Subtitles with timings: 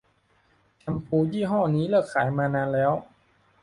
[0.79, 2.91] แชมพูยี่ห้อนี้เลิกขายมานานแล้ว